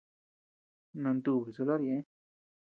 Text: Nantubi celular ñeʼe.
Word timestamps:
Nantubi 1.01 1.49
celular 1.55 1.79
ñeʼe. 1.87 2.01